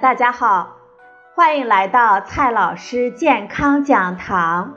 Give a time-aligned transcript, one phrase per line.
[0.00, 0.76] 大家好，
[1.34, 4.74] 欢迎来到蔡老师健康讲堂，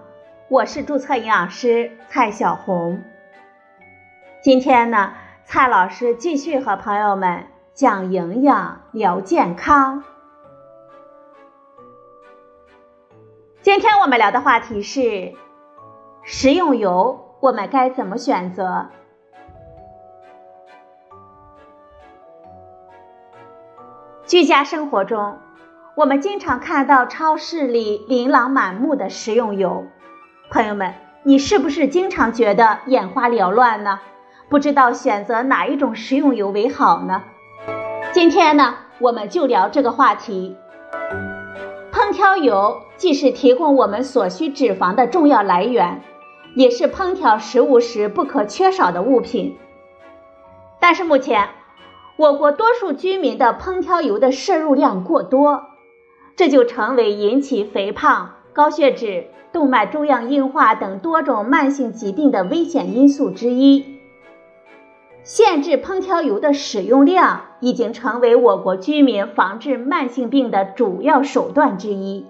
[0.47, 3.03] 我是注册营养师蔡小红。
[4.41, 5.11] 今天呢，
[5.43, 10.05] 蔡老师继续和朋友们讲营养、聊健康。
[13.61, 15.33] 今天我们聊的话题是
[16.23, 18.87] 食用油，我们该怎么选择？
[24.29, 25.39] 居家生活中，
[25.95, 29.87] 我们经常看到超市里琳琅满目的食用油。
[30.51, 30.93] 朋友们，
[31.23, 33.99] 你是不是经常觉得眼花缭乱呢？
[34.47, 37.23] 不知道选择哪一种食用油为好呢？
[38.11, 40.55] 今天呢，我们就聊这个话题。
[41.91, 46.03] 烹调油既是提供我们所需脂肪的重要来源，
[46.53, 49.57] 也是烹调食物时不可缺少的物品。
[50.79, 51.49] 但是目前，
[52.19, 55.67] 我国多数居民的烹调油的摄入量过多，
[56.35, 64.01] 这就成为引起肥胖、高血脂、动脉粥样硬化等多种慢性疾病的危险因素之一。
[65.23, 72.27] 限制烹调油的使用量已经成为我国居民防治慢性病的主要手段之一。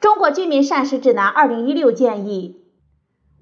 [0.00, 2.64] 中国居民膳食指南二零一六建议，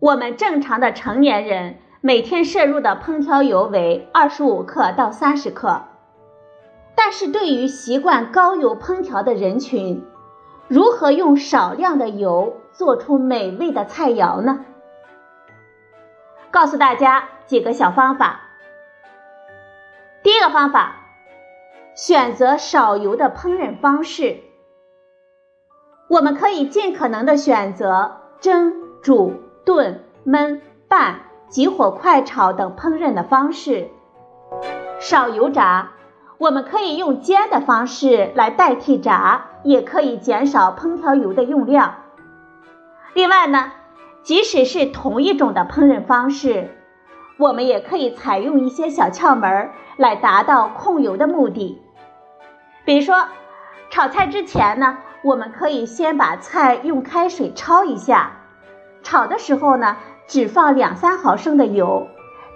[0.01, 1.77] 我们正常的成年人。
[2.01, 5.83] 每天摄入的烹调油为二十五克到三十克，
[6.95, 10.07] 但是对于习惯高油烹调的人群，
[10.69, 14.65] 如何用少量的油做出美味的菜肴呢？
[16.53, 18.43] 告诉大家几个小方法。
[20.23, 20.95] 第一个方法，
[21.97, 24.39] 选择少油的烹饪方式。
[26.09, 31.28] 我们可以尽可能的选择蒸、煮、炖、焖、拌。
[31.49, 33.89] 急火快炒等烹饪的方式，
[35.01, 35.93] 少油炸，
[36.37, 41.95] 我们可以用煎的方式来代替炸，也可以减少烹调油的用量。
[43.15, 43.73] 另外呢，
[44.23, 46.69] 即使是同一种的烹饪方式，
[47.39, 51.81] 我们也可以采用一些小窍门来达到控油的目的。
[52.85, 53.27] 比如说，
[53.89, 58.33] 炒菜之前呢，我们可以先把菜用开水焯一下，
[59.03, 59.97] 炒的时候呢。
[60.29, 62.07] 只放两三毫升的油，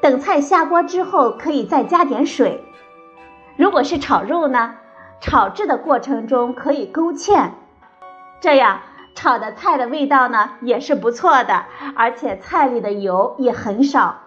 [0.00, 2.62] 等菜下锅之后，可以再加点水。
[3.56, 4.74] 如果是炒肉呢，
[5.20, 7.50] 炒制的过程中可以勾芡，
[8.40, 8.80] 这样
[9.14, 11.64] 炒的菜的味道呢也是不错的，
[11.96, 14.20] 而且菜里的油也很少。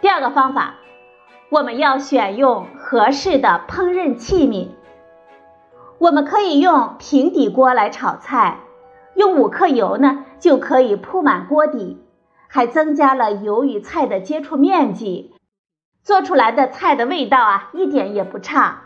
[0.00, 0.76] 第二个方法，
[1.50, 4.68] 我们要选用合适的烹饪器皿，
[5.98, 8.60] 我们可以用平底锅来炒菜。
[9.14, 12.02] 用五克油呢，就可以铺满锅底，
[12.48, 15.34] 还增加了油与菜的接触面积，
[16.02, 18.82] 做出来的菜的味道啊一点也不差。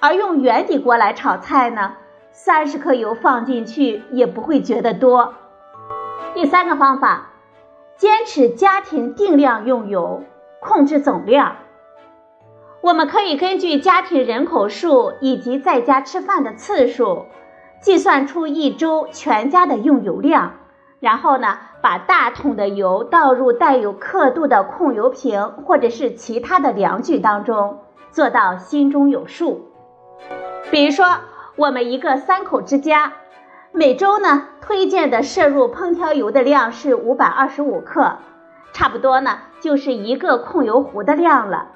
[0.00, 1.94] 而用圆底锅来炒菜呢，
[2.32, 5.34] 三十克油放进去也不会觉得多。
[6.34, 7.30] 第三个方法，
[7.96, 10.24] 坚持家庭定量用油，
[10.60, 11.56] 控制总量。
[12.82, 17.26] 我们可以根据家庭人口数以及在家吃饭的次数。
[17.84, 20.54] 计算出一周全家的用油量，
[21.00, 27.80] 然后呢，把大桶的油倒入带有刻度的控油瓶或者是其他的量具当中，
[28.10, 29.68] 做到心中有数。
[30.70, 31.04] 比如说，
[31.56, 33.12] 我们一个三口之家，
[33.70, 38.16] 每周呢推荐的摄入烹调油的量是五百二十五克，
[38.72, 41.66] 差不多呢就是一个控油壶的量了。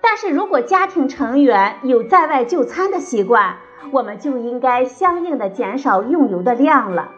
[0.00, 3.56] 但是如果家庭成员有在外就餐的习惯，
[3.90, 7.10] 我们就应该相应的减少用油的量了。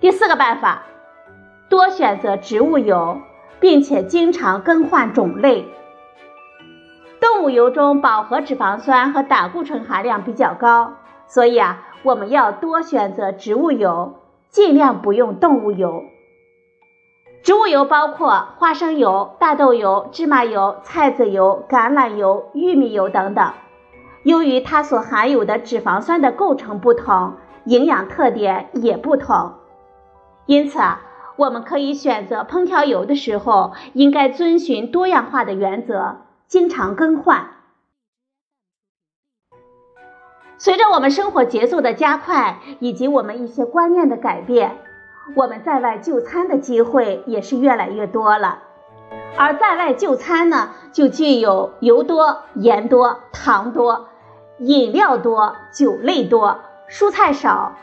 [0.00, 0.82] 第四个办法，
[1.68, 3.20] 多选择植物油，
[3.60, 5.66] 并且经常更换种类。
[7.18, 10.92] 动物油中饱和脂肪酸和胆固醇含量比较高，
[11.26, 14.14] 所以啊，我们要多选择植物油，
[14.50, 16.04] 尽量不用动物油。
[17.42, 23.52] 植物油包括花生油、大豆油、芝麻油、菜籽油、橄榄油、玉米油等等。
[24.26, 27.34] 由于它所含有的脂肪酸的构成不同，
[27.64, 29.52] 营养特点也不同，
[30.46, 31.00] 因此啊，
[31.36, 36.16] 我们可以选择烹调油的时候，应该遵循多样化的原则，
[36.48, 37.50] 经常更换。
[40.58, 44.78] 随着我们生活节奏的加快，以及我们一些观念的改变，
[45.36, 48.64] 我们在外就餐的机会也是越来越多了。
[49.38, 54.08] 而在外就餐呢，就具有油多、盐多、糖多。
[54.58, 57.76] 饮料多、酒类多、蔬菜少、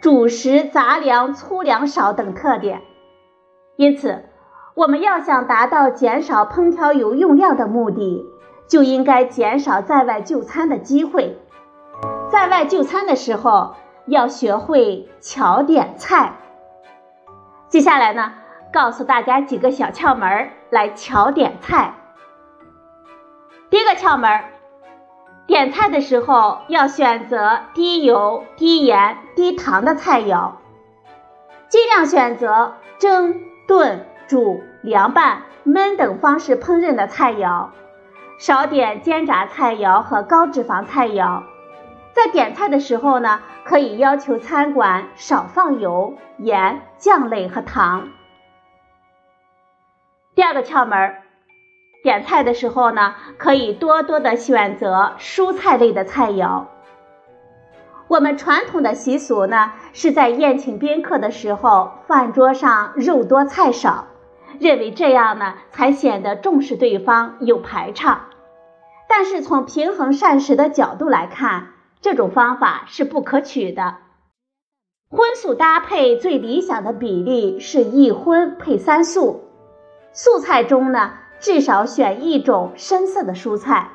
[0.00, 2.82] 主食杂粮粗粮少等特点，
[3.76, 4.24] 因此，
[4.74, 8.24] 我们要想达到减少烹调油用量的目的，
[8.68, 11.38] 就应该减少在外就餐的机会。
[12.30, 13.74] 在外就餐的时候，
[14.06, 16.34] 要学会巧点菜。
[17.68, 18.32] 接下来呢，
[18.72, 21.94] 告诉大家几个小窍门来巧点菜。
[23.68, 24.30] 第一个窍门，
[25.50, 30.52] 点菜的时候要选择低油、低盐、低糖的菜肴，
[31.68, 37.70] 尽量选择蒸、炖、煮、凉拌、焖等方式烹饪的菜肴。
[38.38, 41.42] 少点煎炸菜肴和高脂肪菜肴，
[42.12, 48.10] 在点菜的时候呢，可以要求餐馆少放油、盐、酱类和糖。
[50.36, 51.16] 第二个窍门，
[52.02, 56.64] 点菜的时候呢，可以多多的选择蔬菜类的菜肴。
[58.08, 64.06] 我们传统的习俗呢，是在宴请宾客的时候，饭桌上肉多菜少。
[64.58, 68.26] 认为这样呢，才显得重视对方，有排场。
[69.08, 71.68] 但是从平衡膳食的角度来看，
[72.00, 73.96] 这种方法是不可取的。
[75.08, 79.44] 荤素搭配最理想的比例是一荤配三素，
[80.12, 83.88] 素菜中呢，至少选一种深色的蔬菜。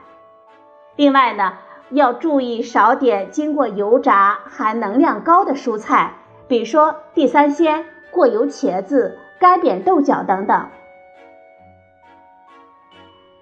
[0.98, 1.54] 另外呢，
[1.92, 6.16] 要注意少点经过油炸、含能量高的蔬菜，
[6.50, 9.20] 比如说地三鲜、过油茄子。
[9.38, 10.70] 干煸豆角等等。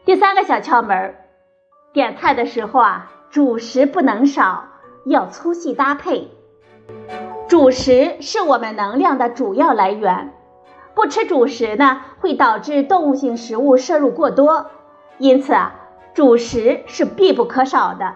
[0.05, 1.15] 第三个小窍门，
[1.94, 4.65] 点菜的时候啊，主食不能少，
[5.05, 6.31] 要粗细搭配。
[7.47, 10.33] 主食是我们能量的主要来源，
[10.95, 14.72] 不吃主食呢，会导致动物性食物摄入过多，
[15.18, 15.75] 因此啊，
[16.13, 18.16] 主食是必不可少的。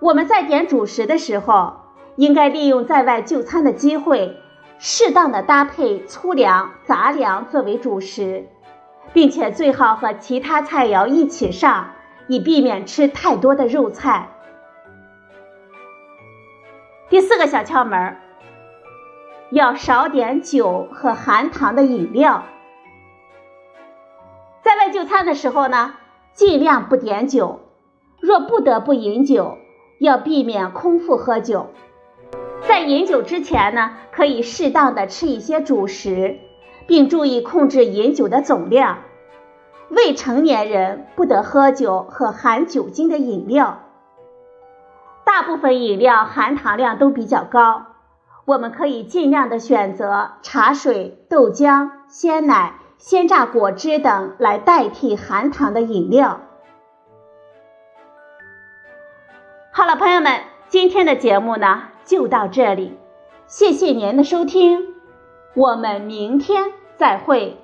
[0.00, 1.74] 我们在点主食的时候，
[2.16, 4.40] 应该利用在外就餐的机会。
[4.80, 8.46] 适当的搭配粗粮、杂粮作为主食，
[9.12, 11.94] 并且最好和其他菜肴一起上，
[12.28, 14.28] 以避免吃太多的肉菜。
[17.08, 18.16] 第四个小窍门，
[19.50, 22.44] 要少点酒和含糖的饮料。
[24.62, 25.94] 在外就餐的时候呢，
[26.32, 27.60] 尽量不点酒，
[28.20, 29.56] 若不得不饮酒，
[29.98, 31.68] 要避免空腹喝酒。
[32.66, 36.38] 在饮酒之前呢，可以适当的吃一些主食，
[36.86, 38.98] 并注意控制饮酒的总量。
[39.88, 43.80] 未成年人不得喝酒和含酒精的饮料。
[45.24, 47.86] 大部分饮料含糖量都比较高，
[48.48, 56.40] 我们可以尽量的选择茶水、豆浆、鲜奶、鲜榨果汁等来代替含糖的饮料。
[59.70, 61.82] 好了，朋友们，今天的节目呢？
[62.06, 62.96] 就到这里，
[63.46, 64.94] 谢谢您的收听，
[65.54, 67.58] 我们明天再会。